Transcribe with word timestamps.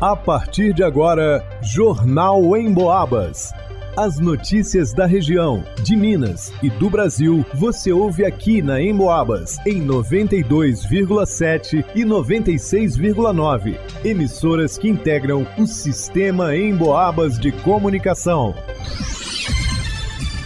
A 0.00 0.14
partir 0.14 0.72
de 0.72 0.84
agora, 0.84 1.44
Jornal 1.60 2.56
em 2.56 2.72
Boabas. 2.72 3.52
As 3.96 4.20
notícias 4.20 4.92
da 4.92 5.06
região, 5.06 5.64
de 5.82 5.96
Minas 5.96 6.52
e 6.62 6.70
do 6.70 6.88
Brasil, 6.88 7.44
você 7.52 7.92
ouve 7.92 8.24
aqui 8.24 8.62
na 8.62 8.80
Emboabas, 8.80 9.58
em 9.66 9.84
92,7 9.84 11.84
e 11.96 12.04
96,9. 12.04 13.76
Emissoras 14.04 14.78
que 14.78 14.88
integram 14.88 15.44
o 15.58 15.66
sistema 15.66 16.56
Emboabas 16.56 17.36
de 17.36 17.50
comunicação. 17.50 18.54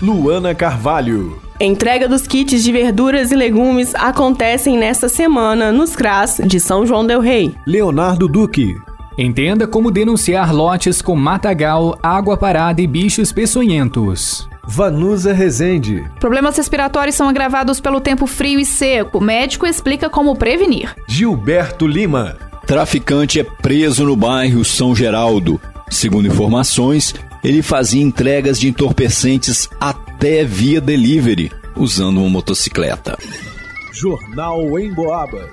Luana 0.01 0.55
Carvalho. 0.55 1.39
Entrega 1.61 2.09
dos 2.09 2.27
kits 2.27 2.65
de 2.65 2.73
verduras 2.73 3.31
e 3.31 3.37
legumes 3.37 3.95
acontecem 3.97 4.79
nesta 4.79 5.11
semana 5.11 5.71
nos 5.71 5.95
CRAS 5.95 6.41
de 6.43 6.59
São 6.59 6.87
João 6.87 7.07
del 7.07 7.21
Rei. 7.21 7.55
Leonardo 7.67 8.27
Duque. 8.27 8.75
Entenda 9.17 9.67
como 9.67 9.91
denunciar 9.91 10.55
lotes 10.55 11.03
com 11.03 11.15
matagal, 11.15 11.99
água 12.03 12.37
parada 12.37 12.81
e 12.81 12.87
bichos 12.87 13.31
peçonhentos. 13.31 14.49
Vanusa 14.67 15.33
Rezende. 15.33 16.05
Problemas 16.21 16.57
respiratórios 16.57 17.17
são 17.17 17.29
agravados 17.29 17.81
pelo 17.81 18.01
tempo 18.01 18.27
frio 18.27 18.59
e 18.59 18.65
seco. 18.65 19.19
O 19.19 19.21
médico 19.21 19.67
explica 19.67 20.09
como 20.09 20.37
prevenir. 20.37 20.95
Gilberto 21.07 21.87
Lima. 21.87 22.39
Traficante 22.67 23.41
é 23.41 23.45
preso 23.45 24.05
no 24.05 24.17
bairro 24.17 24.65
São 24.65 24.95
Geraldo. 24.95 25.61
Segundo 25.91 26.29
informações, 26.29 27.15
ele 27.45 27.61
fazia 27.61 28.03
entregas 28.03 28.59
de 28.59 28.69
entorpecentes 28.69 29.69
até 29.79 30.45
via 30.45 30.81
delivery, 30.81 31.51
usando 31.77 32.21
uma 32.21 32.31
motocicleta. 32.31 33.19
Jornal 33.93 34.79
em 34.79 34.95
Boabas. 34.95 35.51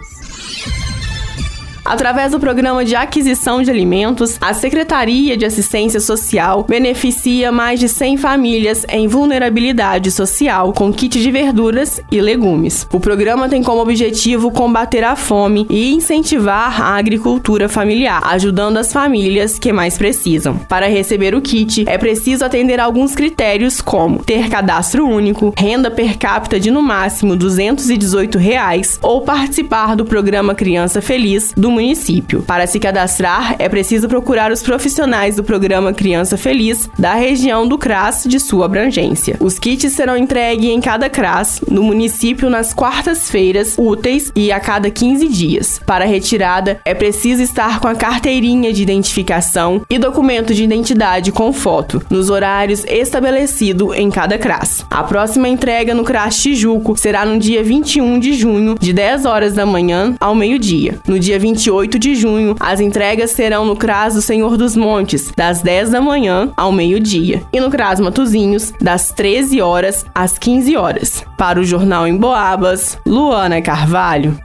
Através 1.89 2.33
do 2.33 2.39
programa 2.39 2.85
de 2.85 2.95
aquisição 2.95 3.63
de 3.63 3.71
alimentos, 3.71 4.37
a 4.39 4.53
Secretaria 4.53 5.35
de 5.35 5.43
Assistência 5.43 5.99
Social 5.99 6.63
beneficia 6.69 7.51
mais 7.51 7.79
de 7.79 7.89
100 7.89 8.17
famílias 8.17 8.85
em 8.89 9.07
vulnerabilidade 9.07 10.11
social 10.11 10.71
com 10.71 10.93
kit 10.93 11.19
de 11.19 11.31
verduras 11.31 11.99
e 12.11 12.21
legumes. 12.21 12.87
O 12.93 12.99
programa 12.99 13.49
tem 13.49 13.63
como 13.63 13.81
objetivo 13.81 14.51
combater 14.51 15.03
a 15.03 15.15
fome 15.15 15.65
e 15.67 15.91
incentivar 15.91 16.79
a 16.79 16.95
agricultura 16.95 17.67
familiar, 17.67 18.21
ajudando 18.23 18.77
as 18.77 18.93
famílias 18.93 19.57
que 19.57 19.73
mais 19.73 19.97
precisam. 19.97 20.59
Para 20.69 20.87
receber 20.87 21.33
o 21.33 21.41
kit, 21.41 21.85
é 21.87 21.97
preciso 21.97 22.45
atender 22.45 22.79
alguns 22.79 23.15
critérios 23.15 23.81
como 23.81 24.23
ter 24.23 24.47
cadastro 24.47 25.07
único, 25.07 25.55
renda 25.57 25.89
per 25.89 26.19
capita 26.19 26.59
de 26.59 26.69
no 26.69 26.83
máximo 26.83 27.35
218 27.35 28.37
reais, 28.37 28.99
ou 29.01 29.21
participar 29.21 29.95
do 29.95 30.05
programa 30.05 30.53
Criança 30.53 31.01
Feliz 31.01 31.51
do 31.57 31.78
município. 31.79 32.41
Para 32.41 32.67
se 32.67 32.79
cadastrar, 32.79 33.55
é 33.57 33.69
preciso 33.69 34.09
procurar 34.09 34.51
os 34.51 34.61
profissionais 34.61 35.37
do 35.37 35.43
programa 35.43 35.93
Criança 35.93 36.35
Feliz 36.37 36.89
da 36.99 37.13
região 37.13 37.67
do 37.67 37.77
CRAS 37.77 38.25
de 38.27 38.39
sua 38.39 38.65
abrangência. 38.65 39.37
Os 39.39 39.57
kits 39.57 39.93
serão 39.93 40.17
entregues 40.17 40.69
em 40.69 40.81
cada 40.81 41.09
CRAS 41.09 41.61
no 41.69 41.81
município 41.81 42.49
nas 42.49 42.73
quartas-feiras 42.73 43.75
úteis 43.77 44.31
e 44.35 44.51
a 44.51 44.59
cada 44.59 44.91
15 44.91 45.27
dias. 45.29 45.79
Para 45.85 46.05
retirada, 46.05 46.81
é 46.83 46.93
preciso 46.93 47.41
estar 47.41 47.79
com 47.79 47.87
a 47.87 47.95
carteirinha 47.95 48.73
de 48.73 48.81
identificação 48.81 49.81
e 49.89 49.97
documento 49.97 50.53
de 50.53 50.63
identidade 50.63 51.31
com 51.31 51.53
foto, 51.53 52.01
nos 52.09 52.29
horários 52.29 52.83
estabelecidos 52.87 53.95
em 53.95 54.09
cada 54.09 54.37
CRAS. 54.37 54.85
A 54.89 55.03
próxima 55.03 55.47
entrega 55.47 55.93
no 55.93 56.03
CRAS 56.03 56.41
Tijuco 56.41 56.97
será 56.97 57.25
no 57.25 57.39
dia 57.39 57.63
21 57.63 58.19
de 58.19 58.33
junho, 58.33 58.75
de 58.79 58.91
10 58.91 59.25
horas 59.25 59.53
da 59.53 59.65
manhã 59.65 60.15
ao 60.19 60.35
meio-dia. 60.35 60.99
No 61.07 61.17
dia 61.17 61.39
28 61.39 61.68
28 61.69 61.99
de 61.99 62.15
junho, 62.15 62.55
as 62.59 62.79
entregas 62.79 63.29
serão 63.29 63.63
no 63.63 63.75
CRAS 63.75 64.15
do 64.15 64.21
Senhor 64.23 64.57
dos 64.57 64.75
Montes, 64.75 65.31
das 65.37 65.61
10 65.61 65.91
da 65.91 66.01
manhã 66.01 66.51
ao 66.57 66.71
meio-dia, 66.71 67.43
e 67.53 67.59
no 67.59 67.69
CRAS 67.69 67.99
Matozinhos, 67.99 68.73
das 68.81 69.11
13 69.11 69.61
horas 69.61 70.03
às 70.15 70.39
15 70.39 70.75
horas. 70.75 71.23
Para 71.37 71.59
o 71.59 71.63
Jornal 71.63 72.07
em 72.07 72.17
Boabas, 72.17 72.97
Luana 73.05 73.61
Carvalho. 73.61 74.35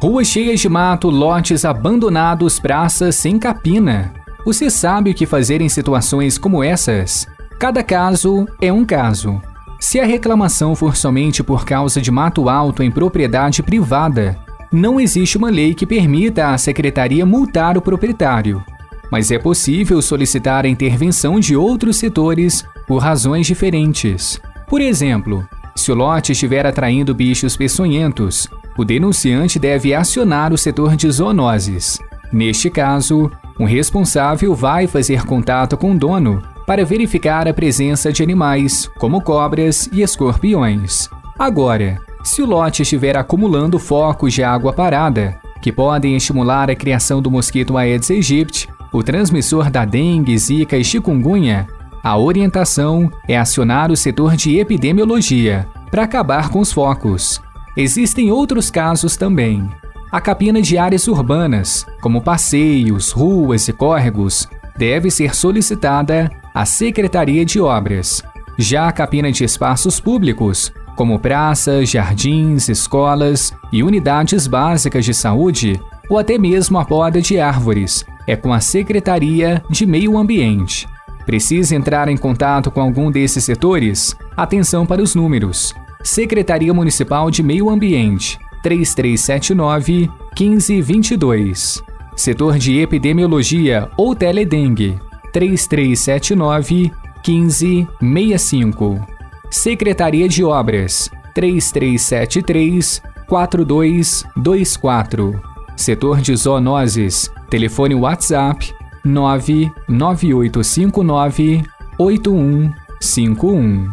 Ruas 0.00 0.28
cheias 0.28 0.60
de 0.60 0.68
mato, 0.68 1.10
lotes 1.10 1.64
abandonados, 1.64 2.60
praças 2.60 3.16
sem 3.16 3.36
capina. 3.36 4.12
Você 4.44 4.70
sabe 4.70 5.10
o 5.10 5.14
que 5.14 5.26
fazer 5.26 5.60
em 5.60 5.68
situações 5.68 6.38
como 6.38 6.62
essas? 6.62 7.26
Cada 7.58 7.82
caso 7.82 8.46
é 8.60 8.72
um 8.72 8.84
caso. 8.84 9.42
Se 9.80 9.98
a 9.98 10.04
reclamação 10.04 10.76
for 10.76 10.94
somente 10.96 11.42
por 11.42 11.64
causa 11.64 12.00
de 12.00 12.12
mato 12.12 12.48
alto 12.48 12.82
em 12.82 12.92
propriedade 12.92 13.62
privada, 13.62 14.38
não 14.74 15.00
existe 15.00 15.38
uma 15.38 15.50
lei 15.50 15.72
que 15.72 15.86
permita 15.86 16.48
à 16.48 16.58
secretaria 16.58 17.24
multar 17.24 17.78
o 17.78 17.80
proprietário, 17.80 18.62
mas 19.10 19.30
é 19.30 19.38
possível 19.38 20.02
solicitar 20.02 20.64
a 20.64 20.68
intervenção 20.68 21.38
de 21.38 21.54
outros 21.54 21.96
setores 21.96 22.64
por 22.86 22.98
razões 22.98 23.46
diferentes. 23.46 24.40
Por 24.66 24.80
exemplo, 24.80 25.46
se 25.76 25.92
o 25.92 25.94
lote 25.94 26.32
estiver 26.32 26.66
atraindo 26.66 27.14
bichos 27.14 27.56
peçonhentos, 27.56 28.48
o 28.76 28.84
denunciante 28.84 29.58
deve 29.58 29.94
acionar 29.94 30.52
o 30.52 30.58
setor 30.58 30.96
de 30.96 31.10
zoonoses. 31.10 32.00
Neste 32.32 32.68
caso, 32.68 33.30
um 33.58 33.64
responsável 33.64 34.54
vai 34.54 34.88
fazer 34.88 35.24
contato 35.24 35.76
com 35.76 35.92
o 35.92 35.98
dono 35.98 36.42
para 36.66 36.84
verificar 36.84 37.46
a 37.46 37.54
presença 37.54 38.12
de 38.12 38.22
animais, 38.22 38.90
como 38.98 39.20
cobras 39.20 39.88
e 39.92 40.02
escorpiões. 40.02 41.08
Agora, 41.38 42.00
se 42.24 42.42
o 42.42 42.46
lote 42.46 42.82
estiver 42.82 43.16
acumulando 43.16 43.78
focos 43.78 44.32
de 44.32 44.42
água 44.42 44.72
parada, 44.72 45.38
que 45.60 45.70
podem 45.70 46.16
estimular 46.16 46.70
a 46.70 46.74
criação 46.74 47.20
do 47.20 47.30
mosquito 47.30 47.76
Aedes 47.76 48.10
aegypti, 48.10 48.68
o 48.92 49.02
transmissor 49.02 49.70
da 49.70 49.84
dengue, 49.84 50.36
zika 50.36 50.76
e 50.76 50.82
chikungunya, 50.84 51.68
a 52.02 52.18
orientação 52.18 53.10
é 53.28 53.36
acionar 53.36 53.90
o 53.92 53.96
setor 53.96 54.36
de 54.36 54.58
epidemiologia 54.58 55.66
para 55.90 56.04
acabar 56.04 56.48
com 56.48 56.60
os 56.60 56.72
focos. 56.72 57.40
Existem 57.76 58.30
outros 58.30 58.70
casos 58.70 59.16
também. 59.16 59.68
A 60.10 60.20
capina 60.20 60.62
de 60.62 60.78
áreas 60.78 61.08
urbanas, 61.08 61.86
como 62.00 62.22
passeios, 62.22 63.10
ruas 63.10 63.68
e 63.68 63.72
córregos, 63.72 64.48
deve 64.76 65.10
ser 65.10 65.34
solicitada 65.34 66.30
à 66.54 66.64
Secretaria 66.64 67.44
de 67.44 67.60
Obras. 67.60 68.22
Já 68.56 68.86
a 68.86 68.92
capina 68.92 69.32
de 69.32 69.44
espaços 69.44 69.98
públicos, 69.98 70.72
como 70.94 71.18
praças, 71.18 71.90
jardins, 71.90 72.68
escolas 72.68 73.52
e 73.72 73.82
unidades 73.82 74.46
básicas 74.46 75.04
de 75.04 75.12
saúde, 75.12 75.80
ou 76.08 76.18
até 76.18 76.38
mesmo 76.38 76.78
a 76.78 76.84
poda 76.84 77.20
de 77.20 77.38
árvores, 77.38 78.04
é 78.26 78.36
com 78.36 78.52
a 78.52 78.60
Secretaria 78.60 79.62
de 79.68 79.86
Meio 79.86 80.16
Ambiente. 80.16 80.86
Precisa 81.26 81.74
entrar 81.74 82.08
em 82.08 82.16
contato 82.16 82.70
com 82.70 82.80
algum 82.80 83.10
desses 83.10 83.44
setores? 83.44 84.14
Atenção 84.36 84.84
para 84.84 85.02
os 85.02 85.14
números. 85.14 85.74
Secretaria 86.02 86.74
Municipal 86.74 87.30
de 87.30 87.42
Meio 87.42 87.70
Ambiente, 87.70 88.38
3379 88.62 90.10
1522. 90.38 91.82
Setor 92.14 92.58
de 92.58 92.78
Epidemiologia 92.78 93.90
ou 93.96 94.14
Teledengue, 94.14 95.00
3379 95.32 96.92
1565. 97.26 99.13
Secretaria 99.50 100.28
de 100.28 100.44
Obras 100.44 101.10
3373 101.34 103.02
4224. 103.26 105.42
Setor 105.76 106.20
de 106.20 106.36
Zoonoses. 106.36 107.32
Telefone 107.50 107.94
WhatsApp 107.94 108.72
99859 109.04 111.62
8151. 111.98 113.92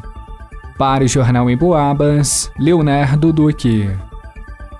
Para 0.77 1.03
o 1.03 1.07
Jornal 1.07 1.49
em 1.49 1.57
Boabas, 1.57 2.49
Leonardo 2.57 3.33
Duque. 3.33 3.89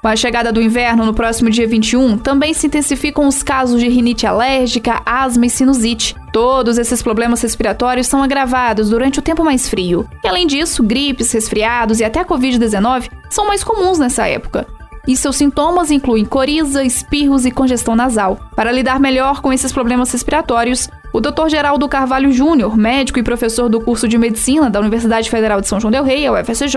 Com 0.02 0.08
a 0.08 0.16
chegada 0.16 0.52
do 0.52 0.60
inverno 0.60 1.06
no 1.06 1.14
próximo 1.14 1.52
dia 1.52 1.68
21, 1.68 2.18
também 2.18 2.56
se 2.56 2.66
intensificam 2.66 3.28
os 3.28 3.44
casos 3.44 3.80
de 3.80 3.88
rinite 3.88 4.26
alérgica, 4.26 5.00
asma 5.06 5.46
e 5.46 5.50
sinusite. 5.50 6.16
Todos 6.34 6.80
esses 6.80 7.04
problemas 7.04 7.40
respiratórios 7.40 8.08
são 8.08 8.24
agravados 8.24 8.90
durante 8.90 9.20
o 9.20 9.22
tempo 9.22 9.44
mais 9.44 9.70
frio. 9.70 10.10
E 10.24 10.28
além 10.28 10.48
disso, 10.48 10.82
gripes, 10.82 11.32
resfriados 11.32 12.00
e 12.00 12.04
até 12.04 12.20
a 12.20 12.26
Covid-19 12.26 13.12
são 13.30 13.46
mais 13.46 13.64
comuns 13.64 14.00
nessa 14.00 14.28
época. 14.28 14.66
E 15.08 15.16
seus 15.16 15.36
sintomas 15.36 15.92
incluem 15.92 16.26
coriza, 16.26 16.84
espirros 16.84 17.46
e 17.46 17.52
congestão 17.52 17.96
nasal. 17.96 18.40
Para 18.56 18.72
lidar 18.72 19.00
melhor 19.00 19.40
com 19.40 19.54
esses 19.54 19.72
problemas 19.72 20.12
respiratórios, 20.12 20.90
o 21.14 21.22
Dr. 21.22 21.48
Geraldo 21.48 21.88
Carvalho 21.88 22.32
Júnior, 22.32 22.76
médico 22.76 23.20
e 23.20 23.24
professor 23.24 23.70
do 23.70 23.80
curso 23.80 24.08
de 24.08 24.18
medicina 24.18 24.68
da 24.68 24.80
Universidade 24.80 25.30
Federal 25.30 25.62
de 25.62 25.68
São 25.68 25.80
João 25.80 25.92
del 25.92 26.04
Rei, 26.04 26.26
a 26.26 26.34
UFSJ, 26.34 26.76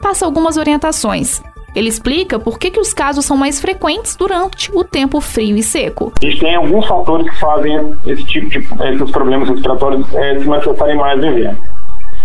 passa 0.00 0.24
algumas 0.24 0.56
orientações. 0.56 1.42
Ele 1.74 1.88
explica 1.88 2.38
por 2.38 2.58
que, 2.58 2.70
que 2.70 2.80
os 2.80 2.94
casos 2.94 3.24
são 3.24 3.36
mais 3.36 3.60
frequentes 3.60 4.14
durante 4.16 4.70
o 4.72 4.84
tempo 4.84 5.20
frio 5.20 5.56
e 5.56 5.62
seco. 5.62 6.12
A 6.22 6.24
gente 6.24 6.40
tem 6.40 6.54
alguns 6.54 6.86
fatores 6.86 7.28
que 7.28 7.40
fazem 7.40 7.94
esse 8.06 8.24
tipo 8.24 8.48
de 8.48 8.58
esses 8.58 9.10
problemas 9.10 9.48
respiratórios 9.48 10.14
é, 10.14 10.38
se 10.38 10.46
manifestarem 10.46 10.96
mais 10.96 11.20
no 11.20 11.26
inverno. 11.26 11.58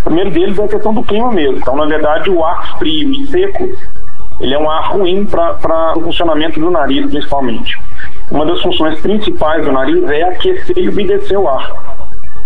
O 0.01 0.03
primeiro 0.03 0.31
deles 0.31 0.57
é 0.57 0.63
a 0.63 0.67
questão 0.67 0.93
do 0.93 1.03
clima 1.03 1.31
mesmo. 1.31 1.57
Então, 1.57 1.75
na 1.75 1.85
verdade, 1.85 2.29
o 2.29 2.43
ar 2.43 2.77
frio 2.77 3.11
e 3.11 3.27
seco 3.27 3.69
ele 4.39 4.53
é 4.53 4.59
um 4.59 4.69
ar 4.69 4.93
ruim 4.93 5.25
para 5.25 5.97
o 5.97 6.01
funcionamento 6.01 6.59
do 6.59 6.71
nariz, 6.71 7.09
principalmente. 7.09 7.77
uma 8.31 8.45
das 8.45 8.61
funções 8.61 8.99
principais 9.01 9.65
do 9.65 9.71
nariz 9.71 10.09
é 10.09 10.23
aquecer 10.23 10.77
e 10.77 10.87
umedecer 10.87 11.37
o 11.37 11.47
ar. 11.47 11.88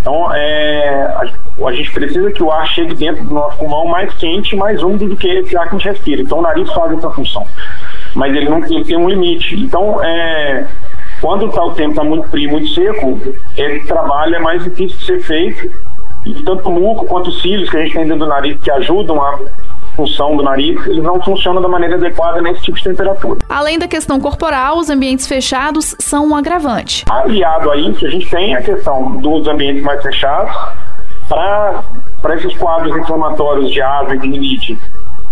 Então, 0.03 0.33
é, 0.33 1.01
a, 1.15 1.65
a, 1.65 1.71
gente 1.71 1.89
precisa 1.93 2.29
que 2.29 2.43
o 2.43 2.51
ar 2.51 2.67
chegue 2.67 2.93
dentro 2.93 3.23
do 3.23 3.33
nosso 3.33 3.57
pulmão 3.57 3.85
mais 3.85 4.13
quente, 4.15 4.53
mais 4.53 4.83
úmido 4.83 5.07
do 5.07 5.15
que 5.15 5.29
esse 5.29 5.55
ar 5.55 5.69
que 5.69 5.75
a 5.75 5.77
gente 5.77 5.87
respira. 5.87 6.21
Então, 6.21 6.39
o 6.39 6.41
nariz 6.41 6.69
faz 6.73 6.91
essa 6.91 7.09
função. 7.09 7.47
Mas 8.13 8.35
ele 8.35 8.49
não 8.49 8.57
ele 8.57 8.83
tem 8.83 8.97
um 8.97 9.07
limite. 9.07 9.55
Então, 9.55 10.03
é, 10.03 10.67
quando 11.21 11.49
tá, 11.53 11.63
o 11.63 11.71
tempo 11.71 11.91
está 11.91 12.03
muito 12.03 12.27
frio, 12.27 12.51
muito 12.51 12.67
seco, 12.67 13.17
esse 13.55 13.87
trabalho 13.87 14.35
é 14.35 14.39
mais 14.39 14.61
difícil 14.65 14.97
de 14.97 15.05
ser 15.05 15.21
feito. 15.21 15.71
E 16.25 16.33
tanto 16.43 16.67
o 16.67 16.71
muco 16.73 17.05
quanto 17.05 17.29
os 17.29 17.41
cílios 17.41 17.69
que 17.69 17.77
a 17.77 17.81
gente 17.81 17.93
tem 17.93 18.03
dentro 18.03 18.19
do 18.19 18.27
nariz, 18.27 18.59
que 18.61 18.71
ajudam 18.71 19.21
a 19.21 19.39
função 19.95 20.35
do 20.35 20.43
nariz, 20.43 20.85
eles 20.87 21.03
não 21.03 21.21
funcionam 21.21 21.61
da 21.61 21.67
maneira 21.67 21.95
adequada 21.95 22.41
nesse 22.41 22.61
tipo 22.63 22.77
de 22.77 22.83
temperatura. 22.83 23.39
Além 23.47 23.77
da 23.77 23.87
questão 23.87 24.19
corporal, 24.19 24.77
os 24.77 24.89
ambientes 24.89 25.27
fechados 25.27 25.95
são 25.99 26.27
um 26.27 26.35
agravante. 26.35 27.05
Aliado 27.09 27.71
a 27.71 27.77
isso, 27.77 28.05
a 28.05 28.09
gente 28.09 28.29
tem 28.29 28.55
a 28.55 28.61
questão 28.61 29.17
dos 29.17 29.47
ambientes 29.47 29.83
mais 29.83 30.01
fechados 30.01 30.53
para 31.29 32.35
esses 32.35 32.55
quadros 32.57 32.95
inflamatórios 32.97 33.71
de 33.71 33.81
asma 33.81 34.15
e 34.15 34.19
de 34.19 34.27
rinite. 34.29 34.79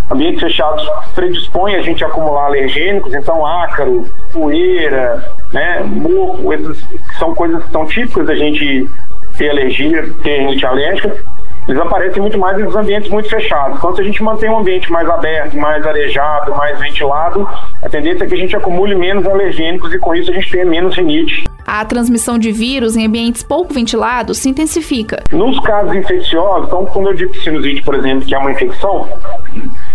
Ambientes 0.09 0.41
fechados 0.41 0.89
predispõem 1.15 1.75
a 1.75 1.81
gente 1.81 2.03
a 2.03 2.07
acumular 2.07 2.47
alergênicos, 2.47 3.13
então 3.13 3.45
ácaro, 3.45 4.09
poeira, 4.33 5.25
né, 5.53 5.81
moco, 5.83 6.51
essas 6.51 6.85
são 7.17 7.33
coisas 7.33 7.63
que 7.63 7.71
são 7.71 7.85
típicas 7.85 8.27
da 8.27 8.35
gente 8.35 8.89
ter 9.37 9.49
alergia, 9.49 10.13
ter 10.21 10.39
rinite 10.39 10.65
alérgica 10.65 11.23
eles 11.67 11.79
aparecem 11.79 12.21
muito 12.21 12.37
mais 12.37 12.57
nos 12.57 12.75
ambientes 12.75 13.09
muito 13.09 13.29
fechados. 13.29 13.77
Então, 13.77 13.95
se 13.95 14.01
a 14.01 14.03
gente 14.03 14.21
mantém 14.23 14.49
um 14.49 14.59
ambiente 14.59 14.91
mais 14.91 15.07
aberto, 15.09 15.55
mais 15.57 15.85
arejado, 15.85 16.55
mais 16.55 16.79
ventilado, 16.79 17.47
a 17.81 17.89
tendência 17.89 18.23
é 18.23 18.27
que 18.27 18.33
a 18.33 18.37
gente 18.37 18.55
acumule 18.55 18.95
menos 18.95 19.25
alergênicos 19.27 19.93
e 19.93 19.99
com 19.99 20.15
isso 20.15 20.31
a 20.31 20.33
gente 20.33 20.49
tenha 20.51 20.65
menos 20.65 20.95
rinite. 20.95 21.43
A 21.65 21.85
transmissão 21.85 22.37
de 22.37 22.51
vírus 22.51 22.95
em 22.95 23.05
ambientes 23.05 23.43
pouco 23.43 23.73
ventilados 23.73 24.39
se 24.39 24.49
intensifica. 24.49 25.23
Nos 25.31 25.59
casos 25.59 25.95
infecciosos, 25.95 26.67
então, 26.67 26.85
quando 26.85 27.09
eu 27.09 27.13
digo 27.13 27.33
sinusite, 27.35 27.81
por 27.83 27.95
exemplo, 27.95 28.25
que 28.25 28.33
é 28.33 28.37
uma 28.37 28.51
infecção, 28.51 29.07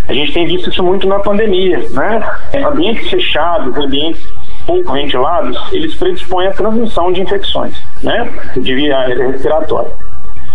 a 0.09 0.13
gente 0.13 0.33
tem 0.33 0.47
visto 0.47 0.71
isso 0.71 0.83
muito 0.83 1.07
na 1.07 1.19
pandemia, 1.19 1.85
né? 1.91 2.23
Ambientes 2.65 3.11
fechados, 3.11 3.77
ambientes 3.77 4.27
pouco 4.65 4.93
ventilados, 4.93 5.57
eles 5.73 5.95
predispõem 5.95 6.49
à 6.49 6.53
transmissão 6.53 7.13
de 7.13 7.21
infecções, 7.21 7.77
né? 8.03 8.29
De 8.57 8.75
via 8.75 9.07
respiratória. 9.07 9.93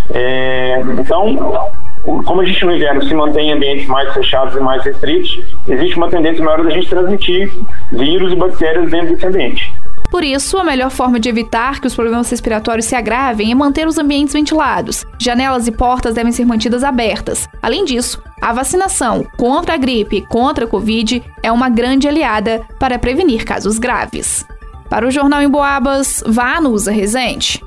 É, 0.09 0.81
então, 0.99 1.71
como 2.03 2.41
a 2.41 2.45
gente 2.45 2.65
no 2.65 2.75
inverno 2.75 3.03
se 3.03 3.13
mantém 3.13 3.49
em 3.49 3.53
ambientes 3.53 3.87
mais 3.87 4.13
fechados 4.13 4.55
e 4.55 4.59
mais 4.59 4.83
restritos, 4.83 5.39
existe 5.67 5.97
uma 5.97 6.09
tendência 6.09 6.43
maior 6.43 6.63
da 6.63 6.71
gente 6.71 6.89
transmitir 6.89 7.51
vírus 7.91 8.33
e 8.33 8.35
bactérias 8.35 8.89
dentro 8.89 9.13
desse 9.13 9.27
ambiente. 9.27 9.73
Por 10.11 10.25
isso, 10.25 10.57
a 10.57 10.63
melhor 10.63 10.89
forma 10.89 11.17
de 11.21 11.29
evitar 11.29 11.79
que 11.79 11.87
os 11.87 11.95
problemas 11.95 12.29
respiratórios 12.29 12.85
se 12.85 12.95
agravem 12.95 13.49
é 13.49 13.55
manter 13.55 13.87
os 13.87 13.97
ambientes 13.97 14.33
ventilados. 14.33 15.05
Janelas 15.17 15.67
e 15.67 15.71
portas 15.71 16.15
devem 16.15 16.33
ser 16.33 16.43
mantidas 16.43 16.83
abertas. 16.83 17.47
Além 17.61 17.85
disso, 17.85 18.21
a 18.41 18.51
vacinação 18.51 19.25
contra 19.37 19.75
a 19.75 19.77
gripe 19.77 20.17
e 20.17 20.21
contra 20.21 20.65
a 20.65 20.67
Covid 20.67 21.23
é 21.41 21.49
uma 21.49 21.69
grande 21.69 22.09
aliada 22.09 22.61
para 22.77 22.99
prevenir 22.99 23.45
casos 23.45 23.79
graves. 23.79 24.45
Para 24.89 25.07
o 25.07 25.11
Jornal 25.11 25.41
em 25.41 25.49
Boabas, 25.49 26.21
vá 26.27 26.57
a 26.57 26.61
Nusa 26.61 26.91
Resente. 26.91 27.63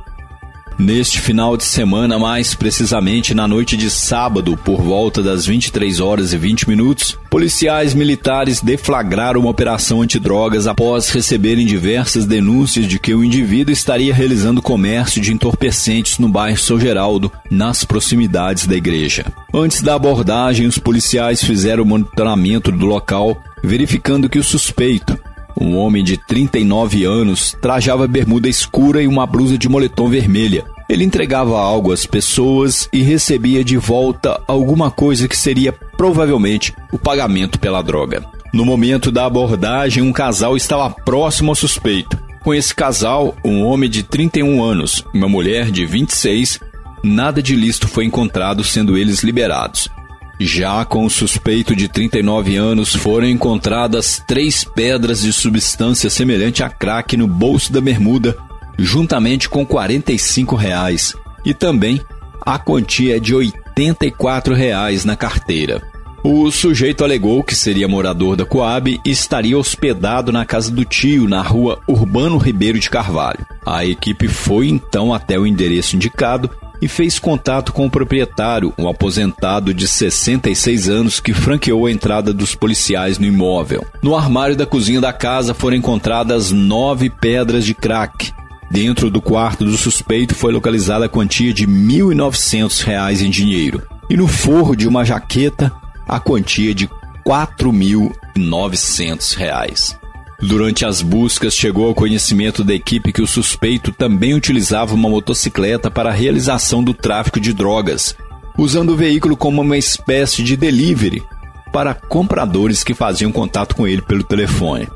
Neste 0.78 1.20
final 1.20 1.56
de 1.56 1.64
semana, 1.64 2.18
mais 2.18 2.54
precisamente 2.54 3.32
na 3.32 3.46
noite 3.46 3.76
de 3.76 3.88
sábado, 3.88 4.56
por 4.56 4.82
volta 4.82 5.22
das 5.22 5.46
23 5.46 6.00
horas 6.00 6.32
e 6.32 6.36
20 6.36 6.68
minutos, 6.68 7.16
policiais 7.30 7.94
militares 7.94 8.60
deflagraram 8.60 9.40
uma 9.40 9.50
operação 9.50 10.02
antidrogas 10.02 10.66
após 10.66 11.10
receberem 11.10 11.64
diversas 11.64 12.26
denúncias 12.26 12.86
de 12.86 12.98
que 12.98 13.14
o 13.14 13.22
indivíduo 13.22 13.72
estaria 13.72 14.12
realizando 14.12 14.60
comércio 14.60 15.20
de 15.20 15.32
entorpecentes 15.32 16.18
no 16.18 16.28
bairro 16.28 16.58
São 16.58 16.78
Geraldo, 16.78 17.30
nas 17.48 17.84
proximidades 17.84 18.66
da 18.66 18.74
igreja. 18.74 19.24
Antes 19.54 19.80
da 19.80 19.94
abordagem, 19.94 20.66
os 20.66 20.78
policiais 20.78 21.42
fizeram 21.42 21.84
o 21.84 21.86
monitoramento 21.86 22.72
do 22.72 22.84
local, 22.84 23.40
verificando 23.62 24.28
que 24.28 24.40
o 24.40 24.44
suspeito, 24.44 25.16
um 25.60 25.76
homem 25.76 26.02
de 26.02 26.16
39 26.16 27.04
anos 27.04 27.56
trajava 27.60 28.06
bermuda 28.06 28.48
escura 28.48 29.02
e 29.02 29.06
uma 29.06 29.26
blusa 29.26 29.56
de 29.56 29.68
moletom 29.68 30.08
vermelha. 30.08 30.64
Ele 30.88 31.04
entregava 31.04 31.58
algo 31.58 31.92
às 31.92 32.04
pessoas 32.04 32.88
e 32.92 33.02
recebia 33.02 33.64
de 33.64 33.76
volta 33.76 34.40
alguma 34.46 34.90
coisa 34.90 35.26
que 35.26 35.36
seria 35.36 35.72
provavelmente 35.72 36.74
o 36.92 36.98
pagamento 36.98 37.58
pela 37.58 37.82
droga. 37.82 38.24
No 38.52 38.64
momento 38.64 39.10
da 39.10 39.26
abordagem, 39.26 40.02
um 40.02 40.12
casal 40.12 40.56
estava 40.56 40.90
próximo 40.90 41.50
ao 41.50 41.56
suspeito. 41.56 42.18
Com 42.42 42.52
esse 42.52 42.74
casal, 42.74 43.34
um 43.44 43.64
homem 43.64 43.88
de 43.88 44.02
31 44.02 44.62
anos 44.62 45.04
e 45.14 45.18
uma 45.18 45.28
mulher 45.28 45.70
de 45.70 45.86
26, 45.86 46.60
nada 47.02 47.42
de 47.42 47.56
listo 47.56 47.88
foi 47.88 48.04
encontrado, 48.04 48.62
sendo 48.62 48.98
eles 48.98 49.22
liberados. 49.22 49.88
Já 50.38 50.84
com 50.84 51.04
o 51.04 51.10
suspeito 51.10 51.76
de 51.76 51.88
39 51.88 52.56
anos, 52.56 52.94
foram 52.94 53.28
encontradas 53.28 54.22
três 54.26 54.64
pedras 54.64 55.22
de 55.22 55.32
substância 55.32 56.10
semelhante 56.10 56.62
a 56.62 56.68
crack 56.68 57.16
no 57.16 57.28
bolso 57.28 57.72
da 57.72 57.80
bermuda, 57.80 58.36
juntamente 58.78 59.48
com 59.48 59.64
45 59.64 60.56
reais, 60.56 61.14
e 61.44 61.54
também 61.54 62.00
a 62.44 62.58
quantia 62.58 63.20
de 63.20 63.34
84 63.34 64.54
reais 64.54 65.04
na 65.04 65.16
carteira. 65.16 65.82
O 66.24 66.50
sujeito 66.50 67.04
alegou 67.04 67.42
que 67.44 67.54
seria 67.54 67.86
morador 67.86 68.34
da 68.34 68.46
Coab 68.46 68.98
e 69.04 69.10
estaria 69.10 69.58
hospedado 69.58 70.32
na 70.32 70.46
casa 70.46 70.70
do 70.70 70.82
tio, 70.82 71.28
na 71.28 71.42
rua 71.42 71.78
Urbano 71.86 72.38
Ribeiro 72.38 72.78
de 72.78 72.88
Carvalho. 72.88 73.46
A 73.64 73.84
equipe 73.84 74.26
foi 74.26 74.68
então 74.68 75.12
até 75.12 75.38
o 75.38 75.46
endereço 75.46 75.96
indicado 75.96 76.50
e 76.84 76.88
fez 76.88 77.18
contato 77.18 77.72
com 77.72 77.86
o 77.86 77.90
proprietário, 77.90 78.74
um 78.76 78.86
aposentado 78.86 79.72
de 79.72 79.88
66 79.88 80.90
anos 80.90 81.18
que 81.18 81.32
franqueou 81.32 81.86
a 81.86 81.90
entrada 81.90 82.30
dos 82.30 82.54
policiais 82.54 83.18
no 83.18 83.24
imóvel. 83.24 83.86
No 84.02 84.14
armário 84.14 84.54
da 84.54 84.66
cozinha 84.66 85.00
da 85.00 85.10
casa 85.10 85.54
foram 85.54 85.78
encontradas 85.78 86.50
nove 86.50 87.08
pedras 87.08 87.64
de 87.64 87.72
crack. 87.72 88.30
Dentro 88.70 89.08
do 89.08 89.22
quarto 89.22 89.64
do 89.64 89.78
suspeito 89.78 90.34
foi 90.34 90.52
localizada 90.52 91.06
a 91.06 91.08
quantia 91.08 91.54
de 91.54 91.64
R$ 91.64 91.72
1.900 91.72 93.22
em 93.22 93.30
dinheiro. 93.30 93.82
E 94.10 94.16
no 94.18 94.28
forro 94.28 94.76
de 94.76 94.86
uma 94.86 95.06
jaqueta, 95.06 95.72
a 96.06 96.20
quantia 96.20 96.74
de 96.74 96.84
R$ 96.84 96.90
4.900. 97.24 100.03
Durante 100.40 100.84
as 100.84 101.00
buscas, 101.00 101.54
chegou 101.54 101.86
ao 101.86 101.94
conhecimento 101.94 102.62
da 102.64 102.74
equipe 102.74 103.12
que 103.12 103.22
o 103.22 103.26
suspeito 103.26 103.92
também 103.92 104.34
utilizava 104.34 104.94
uma 104.94 105.08
motocicleta 105.08 105.90
para 105.90 106.10
a 106.10 106.12
realização 106.12 106.82
do 106.82 106.92
tráfico 106.92 107.40
de 107.40 107.52
drogas, 107.52 108.16
usando 108.58 108.90
o 108.90 108.96
veículo 108.96 109.36
como 109.36 109.62
uma 109.62 109.78
espécie 109.78 110.42
de 110.42 110.56
delivery 110.56 111.22
para 111.72 111.94
compradores 111.94 112.84
que 112.84 112.94
faziam 112.94 113.32
contato 113.32 113.74
com 113.74 113.86
ele 113.86 114.02
pelo 114.02 114.22
telefone. 114.22 114.88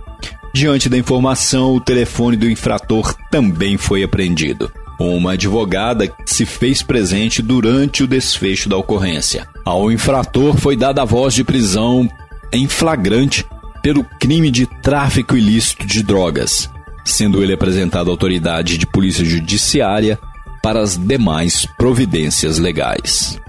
Diante 0.54 0.88
da 0.88 0.98
informação, 0.98 1.74
o 1.74 1.80
telefone 1.80 2.36
do 2.36 2.50
infrator 2.50 3.14
também 3.30 3.76
foi 3.76 4.02
apreendido. 4.02 4.70
Uma 4.98 5.32
advogada 5.32 6.12
se 6.26 6.44
fez 6.44 6.82
presente 6.82 7.40
durante 7.40 8.02
o 8.02 8.06
desfecho 8.06 8.68
da 8.68 8.76
ocorrência. 8.76 9.46
Ao 9.64 9.92
infrator 9.92 10.56
foi 10.56 10.76
dada 10.76 11.02
a 11.02 11.04
voz 11.04 11.34
de 11.34 11.44
prisão 11.44 12.08
em 12.52 12.66
flagrante 12.66 13.44
pelo 13.88 14.04
crime 14.04 14.50
de 14.50 14.66
tráfico 14.66 15.34
ilícito 15.34 15.86
de 15.86 16.02
drogas, 16.02 16.70
sendo 17.06 17.42
ele 17.42 17.54
apresentado 17.54 18.08
à 18.08 18.12
autoridade 18.12 18.76
de 18.76 18.86
polícia 18.86 19.24
judiciária 19.24 20.18
para 20.62 20.82
as 20.82 20.98
demais 20.98 21.64
providências 21.78 22.58
legais. 22.58 23.40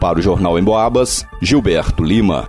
Para 0.00 0.18
o 0.18 0.20
Jornal 0.20 0.58
em 0.58 0.64
Boabas, 0.64 1.24
Gilberto 1.40 2.02
Lima. 2.02 2.48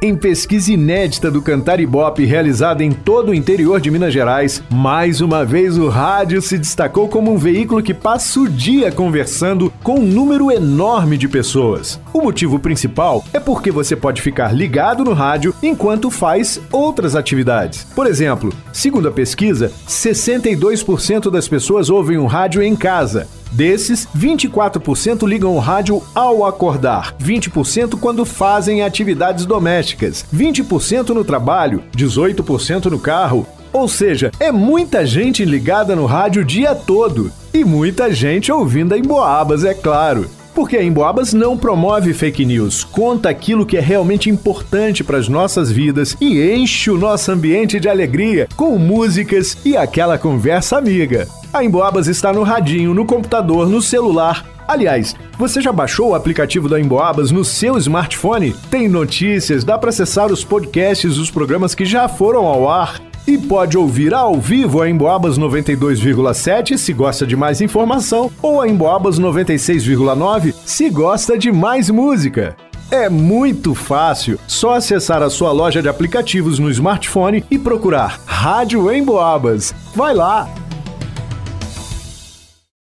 Em 0.00 0.14
pesquisa 0.14 0.72
inédita 0.72 1.28
do 1.28 1.42
Cantar 1.42 1.80
Ibope 1.80 2.24
realizada 2.24 2.84
em 2.84 2.92
todo 2.92 3.30
o 3.30 3.34
interior 3.34 3.80
de 3.80 3.90
Minas 3.90 4.12
Gerais, 4.12 4.62
mais 4.70 5.20
uma 5.20 5.44
vez 5.44 5.76
o 5.76 5.88
rádio 5.88 6.40
se 6.40 6.56
destacou 6.56 7.08
como 7.08 7.32
um 7.32 7.36
veículo 7.36 7.82
que 7.82 7.92
passa 7.92 8.38
o 8.38 8.48
dia 8.48 8.92
conversando 8.92 9.72
com 9.82 9.96
um 9.96 10.06
número 10.06 10.52
enorme 10.52 11.18
de 11.18 11.26
pessoas. 11.26 12.00
O 12.12 12.22
motivo 12.22 12.60
principal 12.60 13.24
é 13.32 13.40
porque 13.40 13.72
você 13.72 13.96
pode 13.96 14.22
ficar 14.22 14.54
ligado 14.54 15.02
no 15.02 15.14
rádio 15.14 15.52
enquanto 15.60 16.12
faz 16.12 16.60
outras 16.70 17.16
atividades. 17.16 17.82
Por 17.92 18.06
exemplo, 18.06 18.52
segundo 18.72 19.08
a 19.08 19.10
pesquisa, 19.10 19.72
62% 19.88 21.28
das 21.28 21.48
pessoas 21.48 21.90
ouvem 21.90 22.18
o 22.18 22.26
rádio 22.26 22.62
em 22.62 22.76
casa, 22.76 23.26
Desses, 23.52 24.06
24% 24.16 25.26
ligam 25.26 25.54
o 25.54 25.58
rádio 25.58 26.02
ao 26.14 26.44
acordar, 26.44 27.14
20% 27.18 27.98
quando 27.98 28.24
fazem 28.24 28.82
atividades 28.82 29.46
domésticas, 29.46 30.24
20% 30.34 31.10
no 31.10 31.24
trabalho, 31.24 31.82
18% 31.96 32.86
no 32.86 32.98
carro. 32.98 33.46
Ou 33.72 33.86
seja, 33.86 34.30
é 34.40 34.50
muita 34.50 35.04
gente 35.04 35.44
ligada 35.44 35.94
no 35.94 36.06
rádio 36.06 36.42
o 36.42 36.44
dia 36.44 36.74
todo 36.74 37.30
e 37.52 37.64
muita 37.64 38.12
gente 38.12 38.50
ouvindo 38.50 38.94
em 38.94 39.02
Boabas, 39.02 39.64
é 39.64 39.74
claro. 39.74 40.28
Porque 40.58 40.76
a 40.76 40.82
Emboabas 40.82 41.32
não 41.32 41.56
promove 41.56 42.12
fake 42.12 42.44
news, 42.44 42.82
conta 42.82 43.28
aquilo 43.28 43.64
que 43.64 43.76
é 43.76 43.80
realmente 43.80 44.28
importante 44.28 45.04
para 45.04 45.16
as 45.16 45.28
nossas 45.28 45.70
vidas 45.70 46.16
e 46.20 46.52
enche 46.52 46.90
o 46.90 46.98
nosso 46.98 47.30
ambiente 47.30 47.78
de 47.78 47.88
alegria 47.88 48.48
com 48.56 48.76
músicas 48.76 49.56
e 49.64 49.76
aquela 49.76 50.18
conversa 50.18 50.76
amiga. 50.76 51.28
A 51.52 51.62
Emboabas 51.62 52.08
está 52.08 52.32
no 52.32 52.42
radinho, 52.42 52.92
no 52.92 53.06
computador, 53.06 53.68
no 53.68 53.80
celular. 53.80 54.44
Aliás, 54.66 55.14
você 55.38 55.60
já 55.60 55.70
baixou 55.70 56.08
o 56.08 56.14
aplicativo 56.16 56.68
da 56.68 56.80
Emboabas 56.80 57.30
no 57.30 57.44
seu 57.44 57.78
smartphone? 57.78 58.52
Tem 58.68 58.88
notícias, 58.88 59.62
dá 59.62 59.78
para 59.78 59.90
acessar 59.90 60.32
os 60.32 60.42
podcasts 60.42 61.18
dos 61.18 61.30
programas 61.30 61.72
que 61.72 61.84
já 61.84 62.08
foram 62.08 62.44
ao 62.44 62.68
ar 62.68 63.00
e 63.28 63.36
pode 63.36 63.76
ouvir 63.76 64.14
ao 64.14 64.40
vivo 64.40 64.80
a 64.80 64.88
Emboabas 64.88 65.38
92,7 65.38 66.78
se 66.78 66.94
gosta 66.94 67.26
de 67.26 67.36
mais 67.36 67.60
informação 67.60 68.30
ou 68.40 68.58
a 68.58 68.66
Emboabas 68.66 69.20
96,9 69.20 70.54
se 70.64 70.88
gosta 70.88 71.36
de 71.36 71.52
mais 71.52 71.90
música. 71.90 72.56
É 72.90 73.06
muito 73.10 73.74
fácil, 73.74 74.40
só 74.48 74.76
acessar 74.76 75.22
a 75.22 75.28
sua 75.28 75.52
loja 75.52 75.82
de 75.82 75.90
aplicativos 75.90 76.58
no 76.58 76.70
smartphone 76.70 77.44
e 77.50 77.58
procurar 77.58 78.18
Rádio 78.24 78.90
Emboabas. 78.90 79.74
Vai 79.94 80.14
lá! 80.14 80.48